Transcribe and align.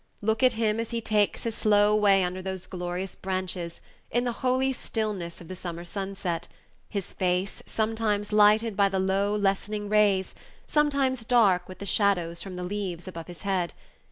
Look 0.23 0.41
at 0.41 0.53
him 0.53 0.79
as 0.79 0.89
he 0.89 0.99
takes 0.99 1.43
his 1.43 1.53
slow 1.53 1.95
way 1.95 2.23
under 2.23 2.41
those 2.41 2.65
glorious 2.65 3.13
branches, 3.13 3.81
in 4.09 4.23
the 4.23 4.31
holy 4.41 4.73
stillness 4.73 5.39
of 5.39 5.47
the 5.47 5.55
summer 5.55 5.85
sunset, 5.85 6.47
his 6.89 7.13
face 7.13 7.61
sometimes 7.67 8.33
lighted 8.33 8.75
by 8.75 8.89
the 8.89 8.97
low, 8.97 9.35
lessening 9.35 9.89
rays, 9.89 10.33
sometimes 10.65 11.23
dark 11.23 11.69
with 11.69 11.77
the 11.77 11.85
shadows 11.85 12.41
from 12.41 12.55
the 12.55 12.63
leaves 12.63 13.07
above 13.07 13.27
his 13.27 13.43
head. 13.43 13.75